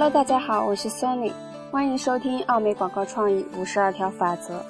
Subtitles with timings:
[0.00, 1.30] Hello，大家好，我是 Sony，
[1.70, 4.64] 欢迎收听奥美广告创意五十二条法则。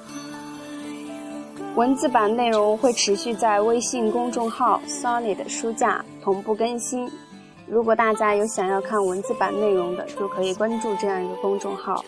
[1.77, 7.09] 文字版内容会持续在微信公众号 Sony 的书架同步更新。
[7.69, 12.05] 如果大家有想要看文字版内容的，就可以关注这样一个公众号。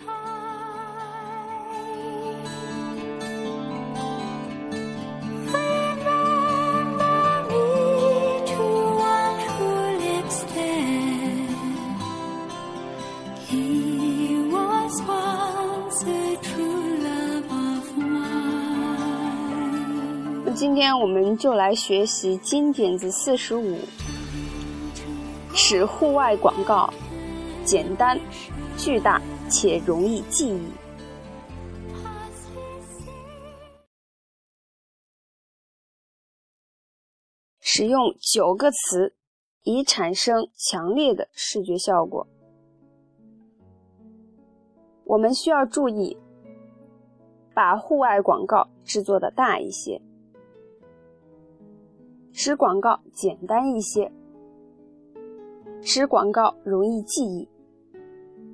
[21.03, 23.77] 我们就来学习金点子四十五，
[25.53, 26.89] 使户外广告
[27.65, 28.17] 简单、
[28.79, 29.21] 巨大
[29.51, 30.71] 且容易记忆。
[37.61, 39.13] 使用九个词，
[39.65, 42.25] 以产生强烈的视觉效果。
[45.03, 46.17] 我们需要注意，
[47.53, 50.01] 把户外广告制作的大一些。
[52.33, 54.11] 使广告简单一些，
[55.81, 57.49] 使广告容易记忆。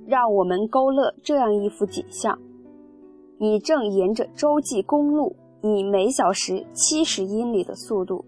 [0.06, 2.38] 让我们勾勒这样一幅景象：
[3.38, 8.24] 你正沿着洲际公路，以每小时七十英里的速度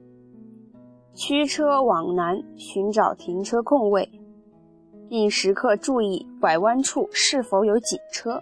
[1.15, 4.09] 驱车往南，寻找停车空位，
[5.09, 8.41] 并时刻注意拐弯处是否有警车。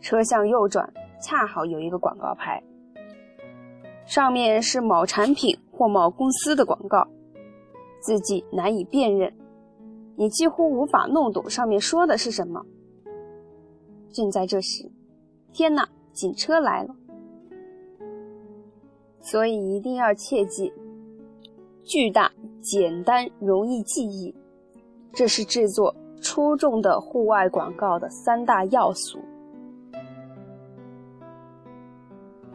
[0.00, 2.62] 车向右转，恰好有一个广告牌。
[4.04, 7.06] 上面是某产品或某公司的广告，
[8.00, 9.32] 字迹难以辨认，
[10.16, 12.64] 你几乎无法弄懂上面说的是什么。
[14.12, 14.90] 正在这时，
[15.52, 16.94] 天哪，警车来了！
[19.20, 20.72] 所以一定要切记：
[21.84, 24.34] 巨大、简单、容易记忆，
[25.12, 29.18] 这是制作出众的户外广告的三大要素。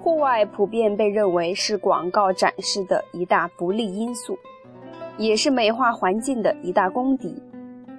[0.07, 4.40] 户外普遍被认为是广告展示的一大不利因素，
[5.18, 7.35] 也是美化环境的一大公敌。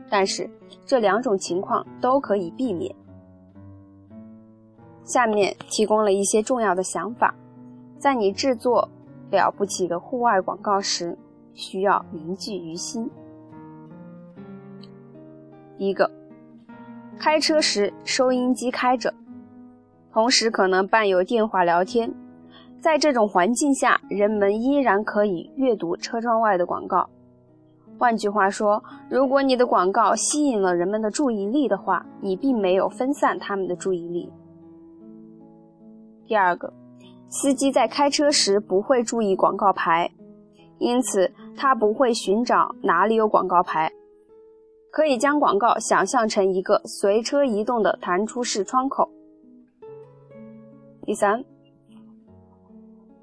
[0.08, 0.48] 但是
[0.86, 2.90] 这两种情况都可以避免。
[5.04, 7.34] 下面提供了一些重要的想法，
[7.98, 8.88] 在你制作
[9.30, 11.14] 了不起的户外广告时，
[11.52, 13.06] 需要铭记于心。
[15.76, 16.10] 第一个，
[17.18, 19.12] 开车时收音机开着。
[20.18, 22.12] 同时可能伴有电话聊天，
[22.80, 27.08] 在这种环境下，人们依然可以阅读车窗外的广告。
[27.96, 34.28] 换句话说，如果你的广告吸引了人们的注意力的话，你并没有分散他们的注意力。
[36.26, 36.72] 第二个，
[37.28, 40.10] 司机在开车时不会注意广告牌，
[40.78, 43.88] 因此他不会寻找哪里有广告牌。
[44.90, 49.08] 可以将广告想象成一个随车移动的弹出式窗口。
[51.08, 51.42] 第三，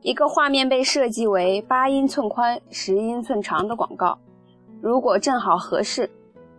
[0.02, 4.18] 一个画面被设计为八英寸宽、十英寸长的广告，
[4.82, 6.10] 如果正好合适，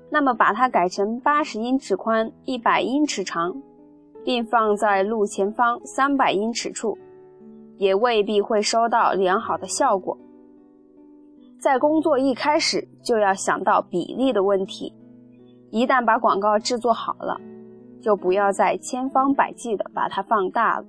[0.09, 3.53] 那么把它改成八十英尺宽、一百英尺长，
[4.25, 6.97] 并放在路前方三百英尺处，
[7.76, 10.16] 也未必会收到良好的效果。
[11.60, 14.94] 在工作一开始就要想到比例的问题，
[15.72, 17.36] 一旦把广告制作好了，
[18.00, 20.86] 就不要再千方百计地把它放大了。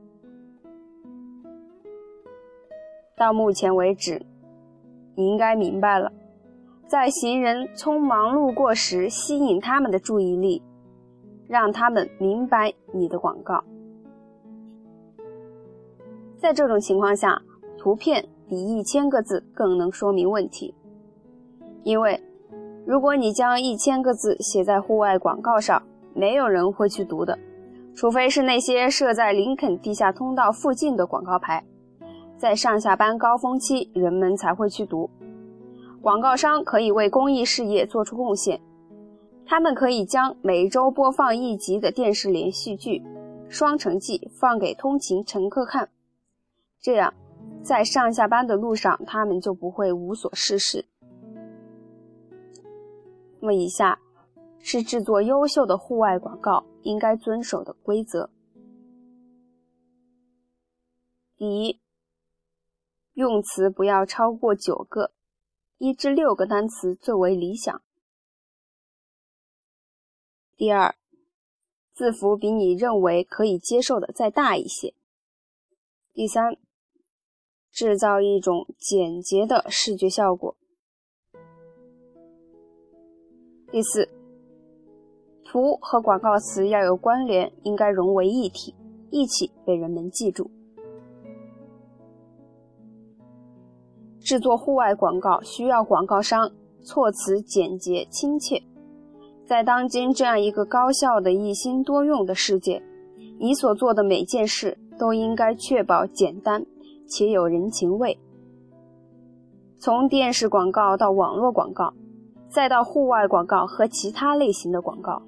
[3.17, 4.21] 到目前为止，
[5.15, 6.11] 你应该明白了，
[6.85, 10.61] 在行人匆忙路过时吸引他们的注意力，
[11.47, 13.63] 让他们明白你的广告。
[16.37, 17.41] 在这种情况下，
[17.75, 20.75] 图片比一千个字更能说明问题，
[21.81, 22.21] 因为
[22.85, 25.81] 如果你将一千个字写在户外广告上，
[26.13, 27.35] 没有人会去读的，
[27.95, 31.65] 除非是那些设在林肯地下通道附近的广告牌。
[32.37, 35.09] 在上下班高峰期，人们才会去读。
[36.01, 38.61] 广告商可以为公益事业做出贡献，
[39.45, 42.99] 他们可以将每周播放一集的电视连续剧
[43.49, 45.89] 《双城记》放给通勤乘客看，
[46.79, 47.13] 这样
[47.63, 50.85] 在上下班的路上，他们就不会无所事事。
[53.39, 53.99] 那么，以下
[54.59, 58.29] 是制作优秀的户外广告应该遵守的规则：
[61.35, 61.79] 第一。
[63.17, 65.11] 用词不要超过九个，
[65.79, 67.81] 一至六个单词最为理想。
[70.55, 70.95] 第二，
[71.95, 74.93] 字符比你认为可以接受的再大一些。
[76.13, 76.57] 第三，
[77.71, 80.55] 制造一种简洁的视觉效果。
[83.71, 84.07] 第四，
[85.43, 88.75] 图和广告词要有关联，应该融为一体，
[89.09, 90.51] 一起被人们记住。
[94.27, 96.51] 制作户外广告需要广告商
[96.83, 98.61] 措辞简洁亲切。
[99.45, 102.83] 在当今这样一个高效的一心多用的世界，
[103.39, 106.65] 你所做的每件事都应该确保简单
[107.07, 108.19] 且有人情味。
[109.77, 111.93] 从电视广告到网络广告，
[112.49, 115.21] 再到户外广告和其他类型的广告，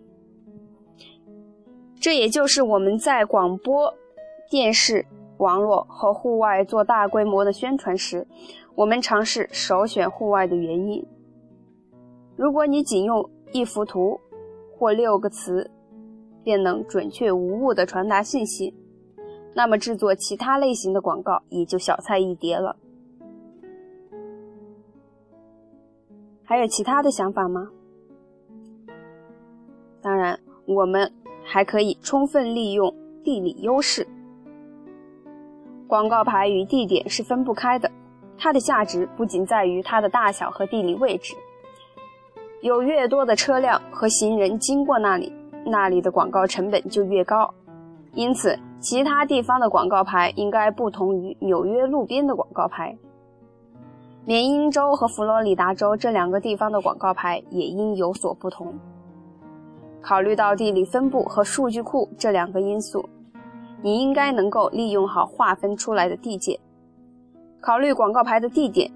[2.01, 3.93] 这也就是我们在广播
[4.51, 5.05] 电视。
[5.37, 8.27] 网络和户外做大规模的宣传时，
[8.79, 11.05] 我们尝试首选户外的原因。
[12.37, 14.17] 如果你仅用一幅图
[14.71, 15.69] 或六个词
[16.45, 18.73] 便能准确无误地传达信息，
[19.53, 22.77] 那么制作其他类型的广告也就小菜一碟了。
[26.45, 27.67] 还有其他的想法吗？
[30.01, 31.11] 当然，我们
[31.43, 32.95] 还可以充分利用
[33.25, 34.07] 地理优势。
[35.85, 37.91] 广告牌与地点是分不开的，
[38.39, 41.35] 它的价值不仅在于它的大小和地理位置。
[42.61, 45.31] 有越多的车辆和行人经过那里，
[45.65, 47.53] 那里的广告成本就越高。
[48.13, 52.97] 因此，其他地方的广告牌应该不同于纽约路边的广告牌。
[54.25, 58.73] 缅因州和佛罗里达州这两个地方的广告牌也应有所不同。
[60.01, 63.07] 考虑到地理分布和数据库这两个因素。
[63.81, 66.59] 你应该能够利用好划分出来的地界，
[67.61, 68.91] 考虑广告牌的地点。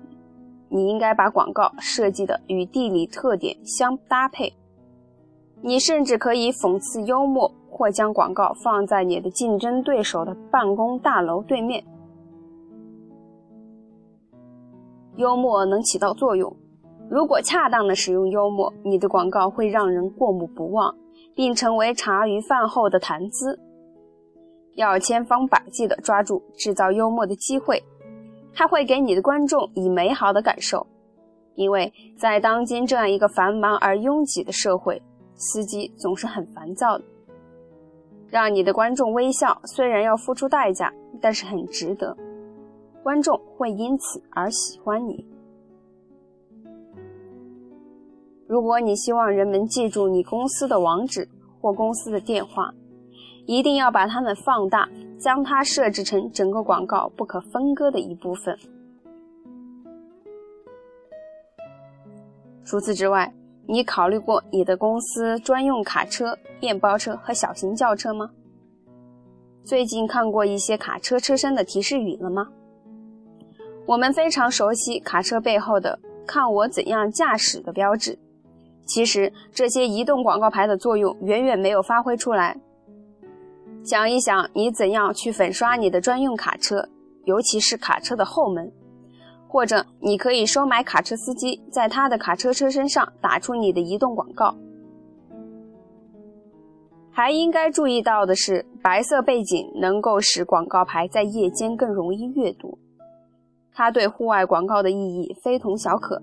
[0.69, 4.51] 你应该把广告设计的与地理特点相搭配。
[5.61, 11.83] 你甚至可以讽刺幽默，或将广告放在你的竞争对手的办公大楼对面。
[15.17, 16.57] 幽默能起到作用，
[17.07, 20.95] 如果恰当的使用幽默，你的广告会让人过目不忘，
[21.35, 23.59] 并成为茶余饭后的谈资。
[24.73, 27.83] 要千方百计地抓住制造幽默的机会，
[28.53, 30.85] 它会给你的观众以美好的感受。
[31.55, 35.01] 因为在当今这样一个繁忙而拥挤的社会，
[35.35, 37.03] 司机总是很烦躁的。
[38.29, 40.91] 让你的观众微笑，虽然要付出代价，
[41.21, 42.17] 但是很值得。
[43.03, 45.23] 观众会因此而喜欢你。
[48.47, 51.27] 如果你希望人们记住你公司的网址
[51.61, 52.73] 或公司的电话，
[53.45, 54.89] 一定要把它们放大，
[55.23, 58.59] 将它设置成整个广告不可分割的一部分。
[62.65, 63.33] 除此之外，
[63.65, 68.31] 你考虑过你的公司专用卡车、面包车和小型轿车吗？
[69.63, 72.49] 最近看过一些卡车车身的提示语了吗？
[73.85, 75.97] 我们非常熟悉卡车背后的
[76.27, 78.19] “看我怎样驾驶”的标志。
[78.85, 82.59] 其实，这些移动广告牌的作用远远没有发挥出来。
[83.83, 86.87] 想一想，你怎样去粉刷你的专用卡车，
[87.25, 88.71] 尤其是卡车的后门，
[89.47, 94.55] 或者你可以收买卡车司机，在他的卡车车身上打出你的移动广告。
[97.11, 102.79] 还应该注意到的是，白色背景能够使广告牌在夜间更容易阅读，
[103.73, 106.21] 它对户外广告的意义非同小可。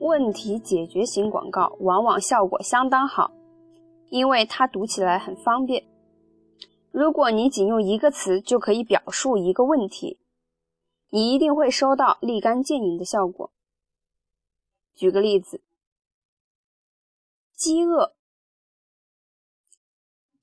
[0.00, 3.30] 问题解决型广告往往效果相当好。
[4.14, 5.84] 因为它读起来很方便。
[6.92, 10.20] 如果你仅用一个词就可以表述一个问题，
[11.10, 13.50] 你一定会收到立竿见影的效果。
[14.94, 15.60] 举个例子，
[17.56, 18.14] 饥饿，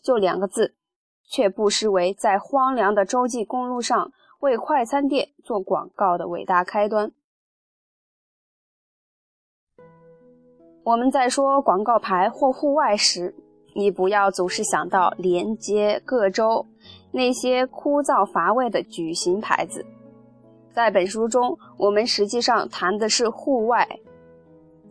[0.01, 0.75] 就两个字，
[1.23, 4.11] 却不失为在荒凉的洲际公路上
[4.41, 7.13] 为快餐店做广告的伟大开端。
[10.83, 13.33] 我们在说广告牌或户外时，
[13.73, 16.65] 你不要总是想到连接各州
[17.11, 19.85] 那些枯燥乏味的矩形牌子。
[20.73, 23.87] 在本书中，我们实际上谈的是户外，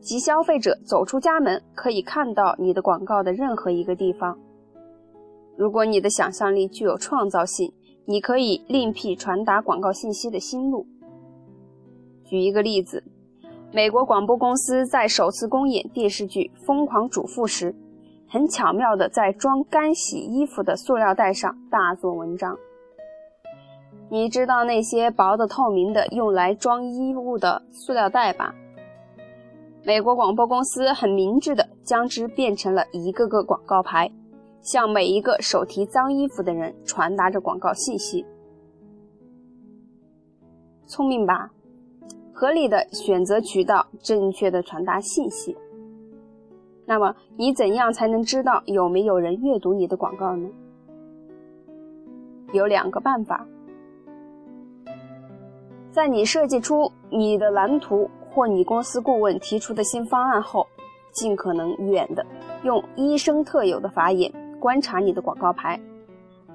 [0.01, 4.39] 即消费者走出家门可以看到你的广告的任何一个地方。
[5.57, 7.73] 如果你的想象力具有创造性，
[8.07, 10.87] 你可以另辟传达广告信息的新路。
[12.25, 13.05] 举一个例子，
[13.73, 17.75] 美国广播公司在首次公演电视剧《疯狂主妇》时。
[18.33, 22.57] 很巧妙地在装干洗衣服的塑料袋上大做文章。
[24.09, 28.55] 你知道那些薄的透明的用来装衣物的塑料袋吧？
[29.83, 34.09] 美国广播公司很明智地将之变成了一个个广告牌，
[34.63, 38.25] 向每一个手提脏衣服的人传达着广告信息。
[40.87, 41.51] 聪明吧？
[42.33, 45.57] 合理的选择渠道，正确的传达信息。
[46.91, 50.49] 那么你怎样才能知道有没有人阅读你的广告呢？
[52.53, 53.47] 有两个办法，
[55.93, 60.67] 在你设计出你的蓝图或你公司顾问提出的新方案后，
[61.13, 62.27] 尽可能远的
[62.65, 65.81] 用医生特有的法眼观察你的广告牌，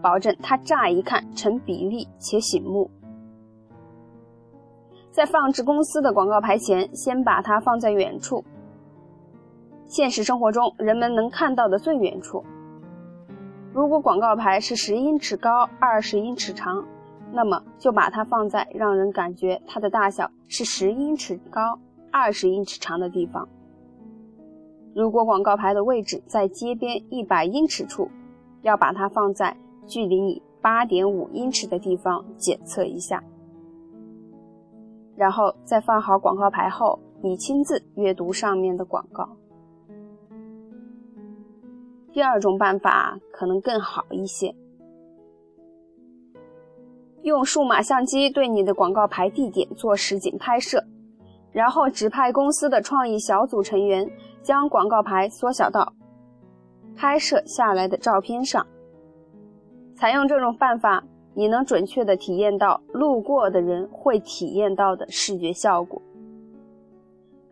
[0.01, 2.91] 保证它乍一看成比例且醒目。
[5.11, 8.43] 在放置公司的广告牌前，先把它放在远处，
[9.87, 12.43] 现实生活中人们能看到的最远处。
[13.73, 16.85] 如果广告牌是十英尺高、二十英尺长，
[17.31, 21.79] 那么就把它放在让人感觉它的大小是十英尺高、
[22.11, 23.47] 二十英尺长的地方。
[24.95, 28.09] 如果广告牌的位置在街边一百英尺处，
[28.61, 33.21] 要把它放在距离你八点五英尺的地方检测一下。
[35.17, 39.27] 然后在放好广告牌后，你亲自阅读上面的广告。
[42.15, 44.55] 第二种办法可能更好一些，
[47.23, 50.81] 用数码相机对你的广告牌地点做实景拍摄，
[51.51, 54.09] 然后指派公司的创意小组成员
[54.41, 55.91] 将广告牌缩小到
[56.95, 58.65] 拍摄下来的照片上。
[59.97, 61.03] 采用这种办法。
[61.37, 66.01] 你能准确地体验到路过的人会体验到的视觉效果。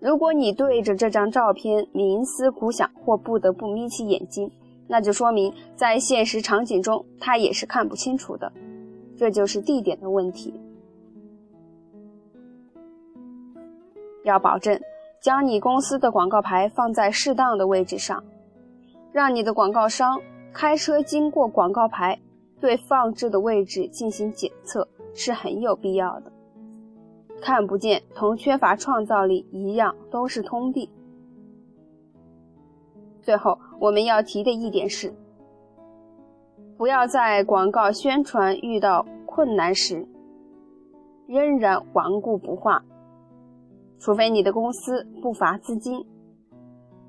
[0.03, 4.51] 如果你对着这张照片冥思苦想或不得不眯起眼睛，
[4.85, 8.51] 那就说明在现实场景中它也是看不清楚的。
[9.15, 10.59] 这就是地点的问题。
[14.25, 14.77] 要保证
[15.21, 18.21] 将你公司的广告牌放在适当的位置上，
[19.13, 20.19] 让你的广告商
[20.51, 22.19] 开车经过广告牌。
[22.59, 26.32] 对放置的位置进行检测是很有必要的。
[27.43, 30.89] 看不见同缺乏创造力一样，都是通病。
[33.21, 35.13] 最后我们要提的一点是，
[36.77, 40.07] 不要在广告宣传遇到困难时，
[41.27, 42.81] 仍然顽固不化，
[43.99, 46.05] 除非你的公司不乏资金。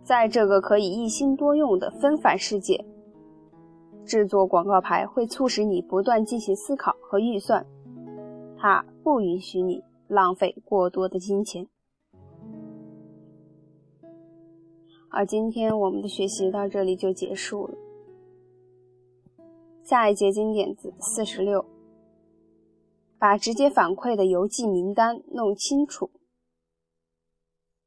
[0.03, 2.85] 在这个可以一心多用的纷繁世界。
[4.05, 7.64] 制作广告牌会促使你不断进行思考和预算，
[8.59, 11.68] 它不允许你浪费过多的金钱。
[15.11, 17.78] 而今天我们的学习到这里就结束了。
[19.82, 21.64] 下一节经典子四十六，
[23.18, 26.11] 把直接反馈的邮寄名单弄清楚。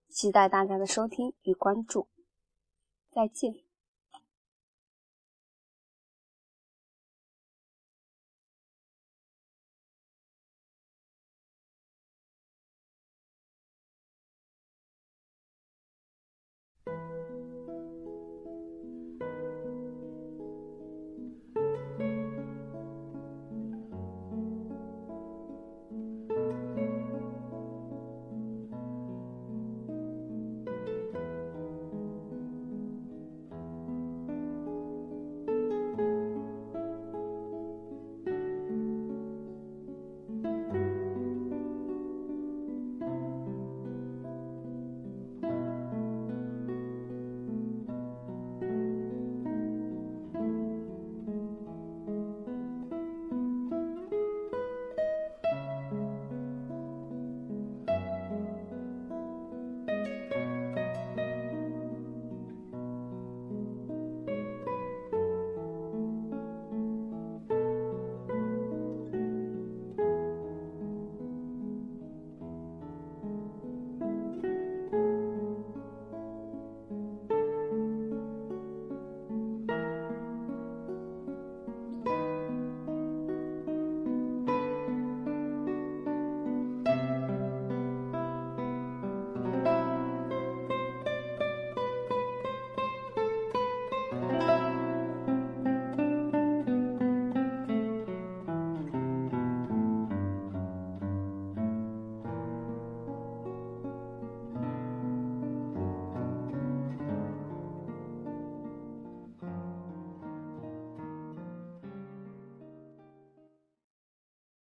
[0.10, 2.08] 期待大家的收听与关注，
[3.12, 3.67] 再见。